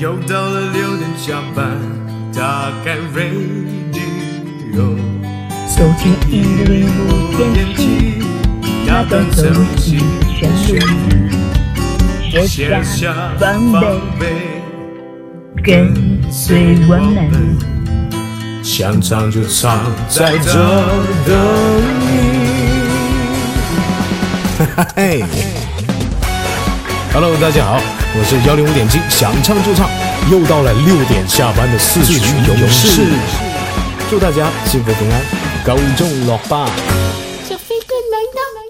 [0.00, 1.76] 又到了六点下班，
[2.34, 4.96] 打开 radio，
[5.68, 8.24] 收听一零五点七，
[8.86, 9.44] 那段走
[9.76, 10.80] 进旋
[12.30, 13.60] 律，写下防
[14.18, 14.62] 备，
[15.62, 15.92] 跟
[16.32, 17.30] 随我们。
[18.62, 20.50] 想唱就唱，在这
[21.26, 21.36] 等
[22.00, 22.10] 你。
[24.76, 25.24] 哈 嘿
[27.12, 27.80] Hello，大家好，
[28.14, 29.90] 我是幺零五点七，想唱就唱，
[30.30, 33.02] 又到了六点下班的四群勇士，
[34.08, 35.20] 祝大家幸福平安，
[35.64, 36.68] 高中落榜。
[37.48, 38.69] 小飞哥难道？